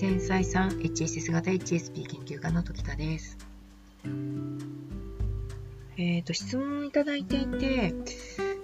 [0.00, 3.36] 繊細さん HSS 型 HSP 研究家の時田です。
[5.98, 7.92] えっ、ー、と、質問をいただいていて、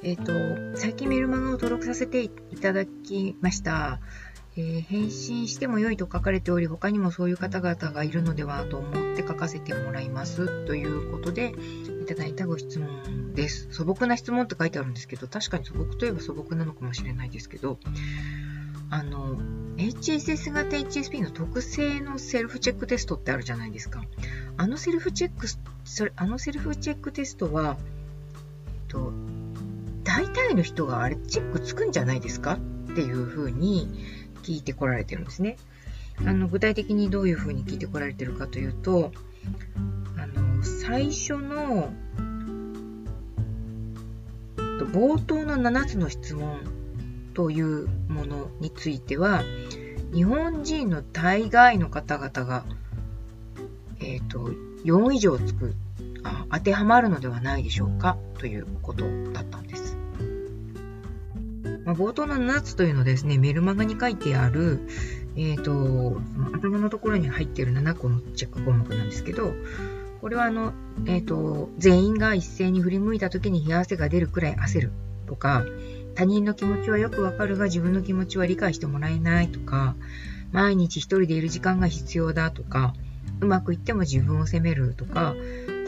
[0.03, 4.01] えっ、ー、と、最近メルマガを登録させていただきました。
[4.57, 11.53] えー、返信しても良いと書かれており、他にもそういう方々がいるのではと思って書かせてもらいますということで
[12.03, 13.69] いただいたご質問です。
[13.73, 17.79] 素朴な質問って書いてあるんですけど、確かに素朴といえば素朴なのかもしれないですけど、
[18.91, 19.37] あの、
[19.77, 24.03] HSS 型 HSP の特性のセルフチェックテストってあるじゃないですか。
[24.57, 25.47] あのセルフチェック、
[25.85, 29.13] それ、あのセルフチェックテストは、えっと、
[30.05, 32.55] 大体の人があれチェックつくんじゃないですか？
[32.55, 32.59] っ
[32.95, 33.89] ていうふうに
[34.45, 35.59] 聞いてこられてるんですね。
[36.25, 39.13] あの具体的にどういうふうに聞いてこられてるかというと、
[40.17, 41.93] あの最初の
[44.93, 46.61] 冒頭の7つの質問
[47.37, 49.45] というものについては
[50.15, 52.65] 日本人の大概の方々が、
[54.01, 54.49] えーと、
[54.85, 55.75] 4以上つく
[56.25, 59.99] あ当てはまるのではないでしょうかということだったんです。
[61.85, 64.81] まあ、冒頭の7つというのですね、メルマガに書いてある、
[65.37, 66.19] え、ー、と、
[66.55, 69.53] 頭のところに入っている7個のチェック項目なんですけど、
[70.23, 70.73] これはあの、
[71.05, 74.93] えっ、ー、と、全員が一斉に振り向いた時に冷や汗が出るくらい焦る
[75.27, 75.65] とか、
[76.17, 79.95] 他人の気持ちはよくわかるが自分の気持ちは理解してもらえないとか、
[80.51, 82.95] 毎日一人でいる時間が必要だとか、
[83.41, 85.35] うまくいっても自分を責めるとか、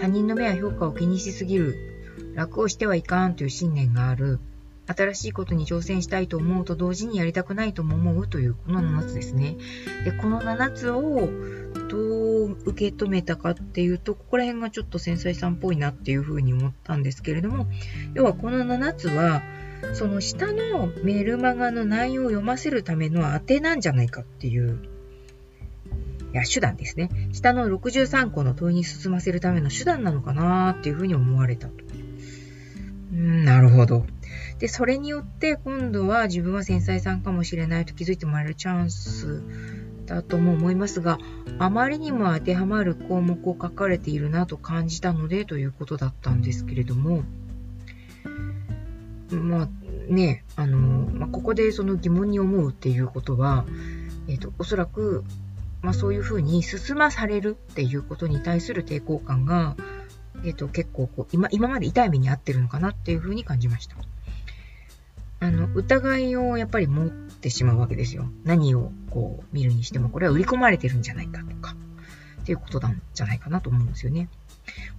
[0.00, 1.76] 他人の目や評価を気にしすぎる、
[2.34, 4.38] 楽をしてはいかんという信念がある、
[4.86, 9.56] 新しいことに挑戦したいと思うと同時にやりたくないとも思うというこの7つですね。
[10.04, 11.28] で、この7つを
[12.52, 17.66] う受け止めたかっていうと、ここら辺がちょっと繊細さんっぽいなっていうふうに思ったんですけれども、
[18.14, 19.42] 要はこの7つは、
[19.92, 24.78] その下のメルマガの内容を読ませるための当てなんじゃないかっていう、
[26.32, 27.10] いや、手段ですね。
[27.32, 31.74] 下の63個の問いに進ませるための手段なのかなっていうふうに思われたと。
[33.12, 34.04] うん、なるほど。
[34.58, 39.42] で、それによって今度は自分は繊細さんかもしれないと気づいてもらえるチャンス
[40.08, 41.18] だとも思いますが、
[41.58, 47.22] あまりにも当てはまる項目を書かれているなと感じたのでということだったんですけれども、
[49.30, 49.68] まあ
[50.08, 53.66] ね、あの、まあ、ここでその疑問に思うっていうことは、
[54.26, 55.24] え、ー、と、おそらく、
[55.82, 59.76] まあそういうふうに進まされるっていうことに対する抵抗感が、
[60.44, 63.96] えっ、ー、と、結構こう、今、今まで痛い目に遭ってるのかなっていうふうに感じました。
[65.40, 68.28] あの、疑いをやっぱり持ってしまうわけですよ。
[68.44, 71.76] 何をこう見るにしても、これは売り込まれてるんじゃないかとか、
[72.42, 74.28] っていうことなんじゃないかなと思うんですよね。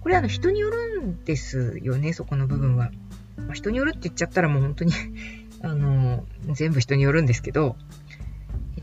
[0.00, 2.90] これあの人によるんですよね、そこの部分は。
[3.36, 4.92] まあ、人によるって言っちゃったらもう本当に
[5.62, 7.76] あの、全部人によるんですけど、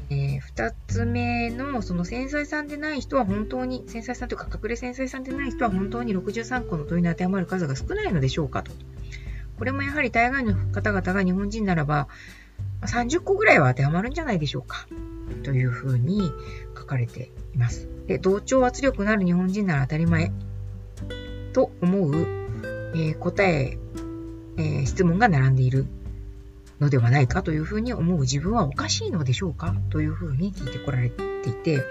[0.09, 8.71] えー、二つ目の、その繊細さんでない人は本当に、繊細さんというか隠れ繊細さんでない人は本当に63個の問いに当てはまる数が少ないのでしょうかと。
[9.57, 12.07] これもやはり大概の方々が日本人ならば、
[12.81, 14.87] 30個ぐらいは当てはまるんじゃないでしょうか。
[15.43, 16.31] というふうに
[16.77, 17.87] 書かれています。
[18.07, 20.31] で同調圧力のある日本人なら当たり前。
[21.53, 23.77] と思う、えー、答え
[24.57, 25.85] えー、質問が並んでいる
[26.79, 27.41] のではないか。
[27.41, 28.21] というふうに思う。
[28.21, 29.75] 自分はおかしいのでしょうか？
[29.89, 31.83] というふうに聞いてこられていて、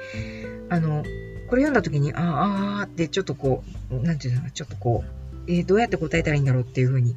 [0.69, 1.03] あの、
[1.49, 5.05] これ読んだ時に、ああ、あーってちょっとこう、なんていうのか、ちょっとこ
[5.47, 7.17] う、えー、どうやって答えたらいいんだろうっていうふうに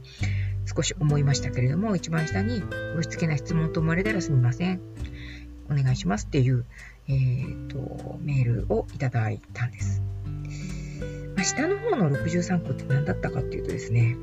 [0.65, 4.81] 少し思いましたけれども、一番下に、押し付けな質問と思われたらすみません。
[5.69, 6.65] お願いしますっていう、
[7.07, 10.01] えーと、メールをいただいたんです。
[11.35, 14.15] まあ、下の方の63個って何だったかっていうとですね、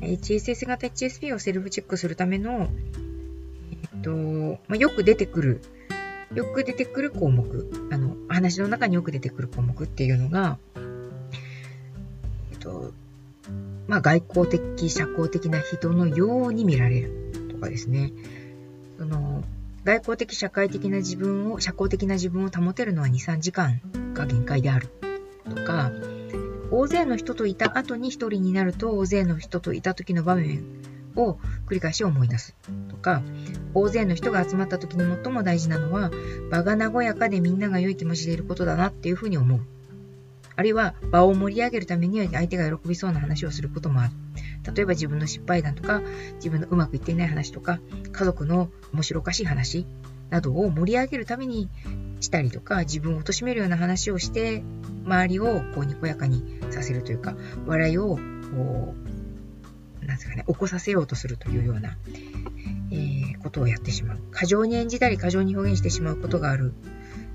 [0.00, 2.68] HSS 型 HSP をセルフチェックするための、
[3.70, 4.10] えっ、と、
[4.68, 5.60] まあ、よく出てくる、
[6.34, 10.58] よく出てくる項目、あの、話の中によく出てくる項目っていうのが、
[12.52, 12.92] えっ、と、
[13.86, 18.12] まあ、外交的、社交的な人のように見られるとかですね。
[18.98, 19.44] その、
[19.84, 23.82] 外交的、社会的な自分を、社交的な自分を保てるのは2、3時間
[24.14, 24.88] が限界である
[25.48, 25.92] とか、
[26.70, 30.64] 大勢の人といた後に一人になると大勢の人といた時の場面
[31.14, 31.34] を
[31.66, 32.56] 繰り返し思い出す
[32.88, 33.22] とか、
[33.74, 36.10] 大勢の人が集まった時に最も大事なのは
[36.50, 39.60] 場が和やかでみんなが良い気持ちでいることだなっていうふうに思う。
[40.56, 44.12] あるいは場を盛り上げるためには相手が喜びそうな話をすることもある。
[44.72, 46.02] 例えば自分の失敗談とか、
[46.36, 47.80] 自分のうまくいっていない話とか、
[48.12, 49.86] 家族の面白おかしい話
[50.30, 51.68] などを盛り上げるために
[52.20, 54.62] したりとか、自分を貶めるような話をして、
[55.04, 57.34] 周りをこうにこやかにさせるというか、
[57.66, 58.94] 笑いをこ
[60.02, 61.96] う、なんですかね、起こさせようとするというような、
[62.90, 64.18] えー、ことをやってしまう。
[64.30, 66.72] 過剰に演じたり過剰に表現してしまうことがある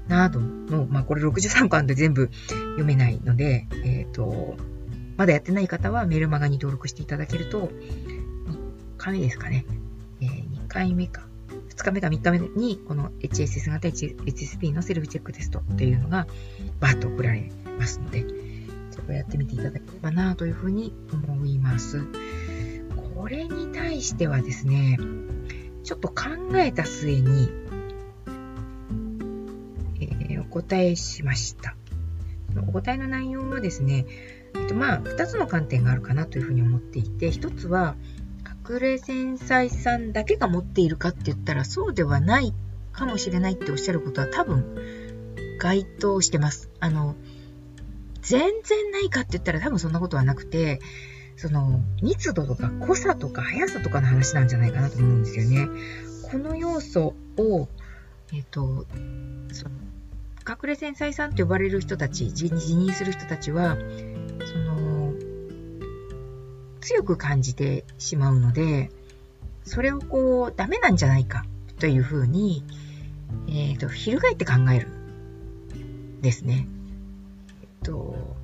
[0.07, 4.57] などの、まあこれ63巻で全部読めないので、えっ、ー、と、
[5.19, 7.71] まだやってない方はメルマガに登録していただけると、3
[8.97, 9.65] 日目ですかね。
[10.21, 11.27] えー、2回目か。
[11.75, 16.25] 2日目か3日目に、この HSS 型 HSP のセルフチェックテストっていうのが、
[16.79, 18.25] バーッと送られますので、
[18.91, 22.05] そこやってみていただければなというふうに思います。
[23.13, 24.97] これに対してはですね、
[25.83, 26.23] ちょっと考
[26.55, 27.49] えた末に、
[29.99, 31.75] えー、お答えしました。
[32.67, 34.05] お答えの内容はですね、
[34.55, 37.95] えっと、まあ、2つの観点があるかなというふうに思っていて、1つは、
[38.69, 42.53] 隠れ繊細さんだけが持っているかって言ったら、そうではない
[42.91, 44.75] かもしれないっておっしゃることは多分、
[45.59, 46.69] 該当してます。
[46.79, 47.15] あの、
[48.21, 50.79] 全然ないかって言ったら多分そんなことはなくて、
[51.35, 55.69] その、密度とか濃さとか速さとかの話なんじゃないかなと思うんですよね。
[56.29, 57.67] この要素を、
[58.33, 58.85] えっ、と、
[59.51, 59.71] その、
[60.49, 63.77] 隠れ繊細さんと呼ばれる人たち、辞任する人たちは、
[64.51, 65.13] その、
[66.81, 68.89] 強く感じてしまうので、
[69.63, 71.45] それをこう、ダメなんじゃないか
[71.77, 72.63] というふうに、
[73.47, 74.87] えっ、ー、と、翻って考える。
[76.21, 76.67] ですね。
[77.61, 78.35] えっと、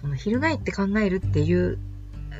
[0.00, 1.78] その、翻って考えるっていう、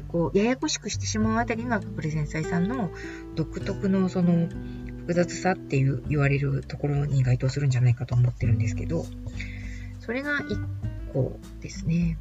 [0.08, 2.90] こう、ややこしくしてしまうあたりが、プレゼンサイさんの
[3.36, 4.48] 独特のその、
[5.02, 9.04] 複雑さっていう言われるところに該当するんじゃないかと思ってるんですけど、
[10.00, 10.58] それが一
[11.12, 12.18] 個ですね。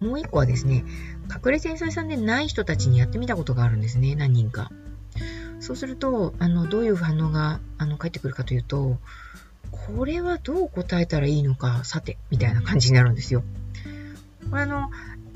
[0.00, 0.84] もう一個はですね、
[1.28, 4.70] 隠れ繊細さんでない人たちにやってみたことがあるんですね、何人か。
[5.60, 8.98] そうすると、あの、どういう反応が、あの、返ってくるかというと、
[9.70, 13.42] これはどう答えたらいいのか、さて、みたいな感じになるんですよ。
[14.50, 14.90] これあの、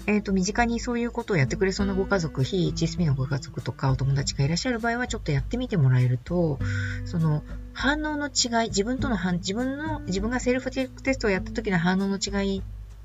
[0.08, 6.58] えっ、ー、と、身近にそういうことをやってくれそうなご家族、非 HSP のご家族とかお友達がいらっしゃる場合は、ちょっとやってみてもらえると、
[7.04, 7.42] その、
[7.74, 12.62] 反応の違い、自分との反、自分の、自分がセルフチェックテストをやった時の反応の違い、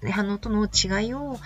[0.10, 1.40] 反応との違いを、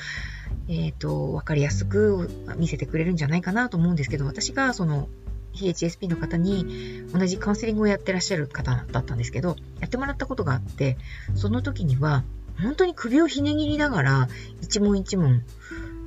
[0.67, 5.09] えっ、ー、と、わかりやすく見せてくれるんじゃないかなと思うんですけど、私がその、
[5.53, 10.97] 非 HSP の方に同じカウンセリングをやってらっしゃる方だったんですけど、やってもらったことがあって、
[11.33, 12.23] その時には、
[12.61, 14.27] 本当に首をひねぎりながら、
[14.61, 15.43] 一問一問、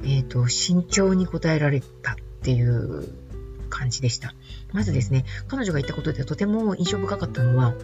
[0.03, 3.09] えっ、ー、と、慎重に答えられたっていう
[3.69, 4.35] 感じでした。
[4.73, 7.75] まずですね、彼女が言ったことでとても印象深かったのは、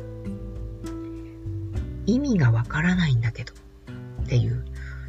[2.07, 3.53] 意味がわからないんだけど
[4.23, 4.65] っていう、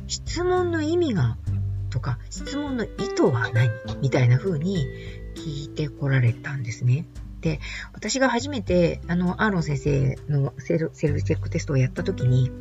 [0.07, 1.37] 質問の意味が、
[1.89, 3.69] とか、質問の意図は何？
[4.01, 4.85] みたいな風に
[5.35, 7.05] 聞いてこられたんですね。
[7.41, 7.59] で、
[7.93, 12.51] 私が初めて、あの、アーロン先生のセルセルフチェックテストをやった時に、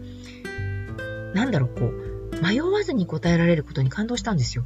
[1.36, 4.64] なんだろう、こう、迷わずに答えられることに感動したんですよ。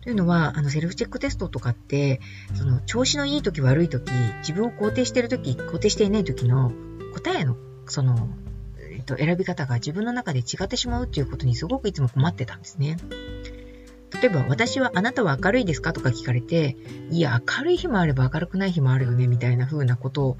[0.00, 2.20] というのは、あの、セルフチェックテストとかって、
[2.54, 4.10] その、調子のいい時悪い時、
[4.40, 6.72] 自分を肯定してる時、肯定していない時の
[7.14, 8.28] 答えの、その、
[8.90, 12.96] えっと、選び方が自分の中で違ってしまうっていうことにすごくいつも困ってたんですね。
[14.20, 16.76] 例えば、私はあなたは明るいですかとか聞かれて、
[17.10, 20.36] いや、明るい日もあれば明るくない日もあるよね、みたいな風なこと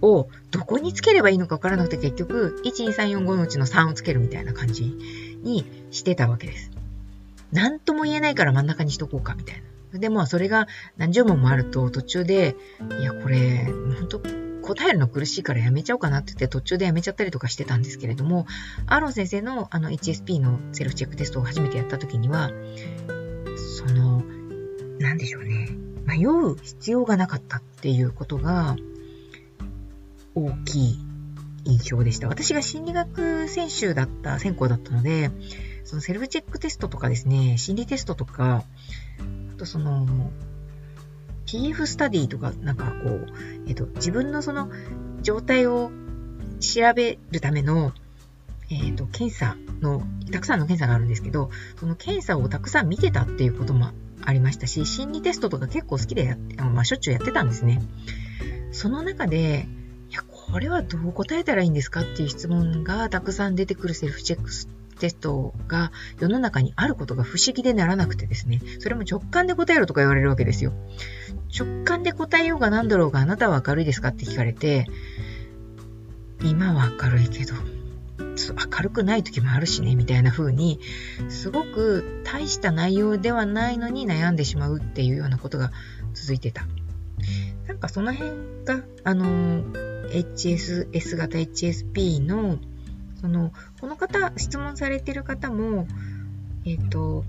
[0.00, 4.84] をどこにつければいいのかわからなくて結局、12345のうちの3をつけるみたいな感じ
[5.42, 6.70] にしてたわけです。
[7.52, 9.62] なんとも言えないから真ん中にしとこうかみたい
[9.92, 9.98] な。
[9.98, 12.56] でもそれが何十問もあると途中で、
[13.00, 13.64] いやこれ、
[13.98, 18.46] 本当答えるの苦しいからやめちゃおうかなって言って途中でやめちゃったりとかしてたんですけれども、
[18.86, 22.50] アーロン先生のあの HSP のセルフチェックテストを初めてやった時には、
[23.78, 24.22] その、
[24.98, 25.70] なんでしょうね。
[26.04, 28.76] 迷う必要がなかったっていうことが、
[30.34, 30.98] 大きい
[31.64, 32.28] 印象でした。
[32.28, 35.30] 私が心理学専修だった、専攻だったので、
[35.84, 38.64] そのセルフチェックテストとかですね、心理テストとか、
[39.54, 40.30] あとその、
[41.48, 43.26] PF スタディとか、なんかこう、
[43.66, 44.70] えっ、と、自分のその
[45.22, 45.90] 状態を
[46.60, 47.92] 調べるための、
[48.70, 51.50] えっ、と、検査の、たくさんの検査があるんですけど、
[51.80, 53.92] その検査をたくさん見てたっていうことも
[54.26, 57.80] ありましたし、心理テストとか結構好きでやって、まあ、しょっちゅうやってたんですね。
[58.72, 59.66] その中で、
[60.10, 64.50] いや、これはどう答えたらいいんですかっていう質問がたくさん出てくるセルフチェック
[64.98, 70.72] テストが世の中にあることが不思議でならなくてですね、それも直感で答えろとか言われるわけですよ。
[71.56, 74.86] 直感で答えようが何だろうがあなたは明るいですかって聞かれて、
[76.42, 80.78] 今は明るいけど、明るくない時もあるしね、みたいな風に、
[81.28, 85.72] すごく大した内容ではないのに悩んでしまうっていうようなことが
[86.14, 86.66] 続いてた。
[87.66, 88.30] なんかその辺
[88.64, 89.62] が、あの、
[90.10, 92.58] HSS 型 HSP の、
[93.20, 95.86] その、この方、質問されてる方も、
[96.64, 97.24] えっ、ー、と、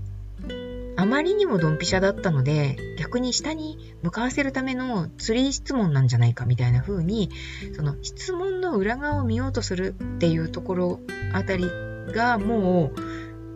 [1.00, 7.30] あまりにもドンピシャだったので、逆に下に向かわせるためのツリー質問なんじゃないかみたいな風に、
[7.74, 11.00] その質問の裏側を見ようとするっていうところ
[11.32, 11.64] あたり
[12.12, 12.92] がも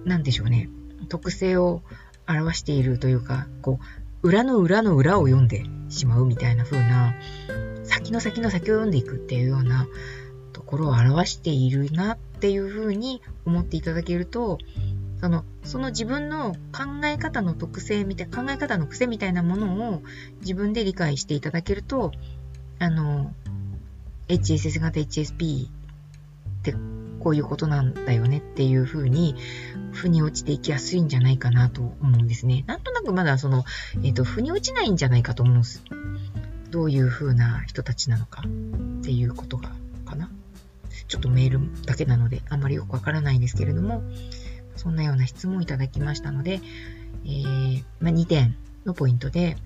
[0.05, 0.71] う、なんでしょうね、
[1.11, 1.83] 特性を
[2.27, 3.79] 表しているというか、こ
[4.23, 7.15] う、裏の裏の裏を読んでしまうみたいな風な、
[7.83, 9.87] 先の先の先を読んでいくっていうような
[10.55, 14.57] ところを表しているなっていう風に思っていただけると、
[15.21, 20.03] その、その自分の考え方の特性みたい、考え方の癖みたいなものを
[20.41, 22.13] 自分で理解していただけると、
[22.79, 23.33] あの、
[24.29, 25.71] HSS 型 HSP っ
[26.63, 26.75] て
[27.21, 29.35] こういうことなんだよねっていう風に、
[29.93, 32.65] 腑に落ちていきやすいんじゃないかなと思うんですね。
[32.67, 33.65] なんとなくまだその、
[34.03, 35.83] えっ、ー、と、腑に落ちないんじゃないかと思うんです。
[36.71, 39.71] どういう風な人たちなのかっていうことが、
[40.05, 40.31] かな。
[41.09, 44.03] ちょっとメールだけなのであんまりよくわからないんですけれども、
[44.77, 46.61] そんなような質問をいただきましたので、
[47.25, 49.57] えー、まあ、2点のポイントで、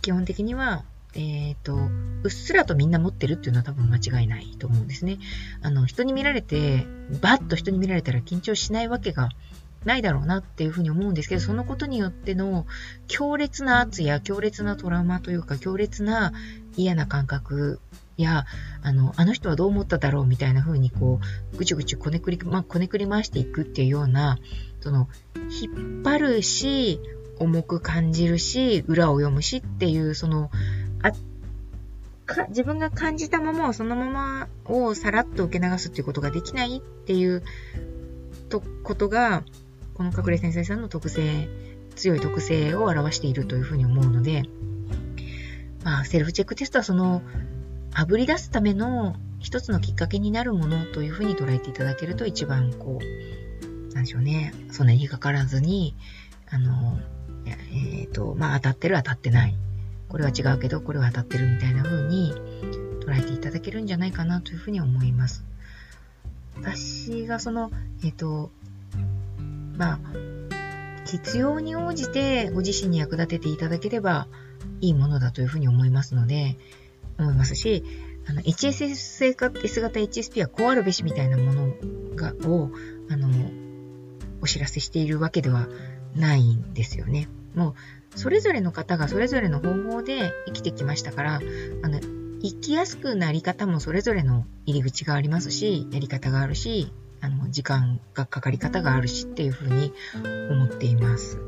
[0.00, 0.84] 基本的には、
[1.14, 5.18] えっ、ー、と、うっすらとみんな持ってるっていうのは多分間違いないと思うんですね。
[5.60, 6.86] あの、人に見られて、
[7.20, 9.28] バッと人に見られたら緊張しないわけが
[9.84, 12.66] ないだろうなっていうふうに思うんですけど、そのことによっての
[13.08, 16.32] 強烈な圧や強烈なトラウマというか、強烈な
[16.76, 17.80] 嫌な感覚
[18.22, 18.46] や、
[18.82, 21.20] あの、あの人はどう思っただろうみたいな風にこ
[21.52, 24.38] う、ぐちゅぐちゅこねくり、まこねくり回していくっていうような、
[24.80, 27.00] その、引っ張るし、
[27.38, 30.50] 重く感じるし、裏を読むしっていう、その、
[31.02, 31.12] あ、
[32.26, 37.42] か自分が感じたままをそのままをさらっと受け流すっていうことができないっていう
[38.48, 39.44] とことが、
[39.94, 41.48] この隠れ先生さんの特性、
[41.96, 44.44] 強い特性を表しているというふうに思うので、
[45.84, 47.22] まあ、セルフチェックテストはその
[47.94, 55.94] あぶり出すための一つのきっかけになるものというふうに捉えていただけると一番こう、なんでしょうね、そんなにかからずに、
[56.50, 56.98] あの、
[57.46, 59.54] えっ、ー、と、まあ当たってる当たってない。
[60.08, 62.32] これは違うけど、これは当たってるみたいな風に
[63.04, 65.44] 捉えていただけるんじゃないかなというふうに思います。
[66.56, 67.70] 私がその、
[68.04, 68.50] えっ、ー、と、
[69.76, 69.98] まあ、
[71.04, 74.28] 必要に応じてご自身に役立てていただければ
[74.80, 76.56] いいものだというふうに思いますので、
[77.22, 77.84] 思いますし、
[78.26, 79.58] あの、HSS 型
[80.00, 81.74] HSP はこうあるべしみたいなもの
[82.14, 82.70] が、を、
[83.10, 83.28] あの、
[84.40, 85.68] お知らせしているわけでは
[86.14, 87.28] ないんですよね。
[87.54, 87.74] も
[88.14, 91.40] う、それぞれの方がそれぞれの方法で生きてきましたから、
[91.82, 92.00] あの、
[92.42, 99.92] 生きやすくなり方もそれぞれの入り口がありますし、やり方があるし、あの、時間がかかり方があるしっていうふうに
[100.50, 101.38] 思っています。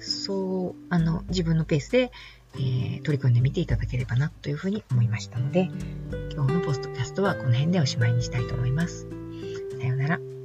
[0.00, 2.10] そう、あの、自分のペースで
[2.56, 5.70] えー、取り組んでみていただければなというふうに思いましたので、
[6.32, 9.06] 今日のポストキャストはこの辺でおしまいにしたいと思います。
[9.78, 10.39] さようなら。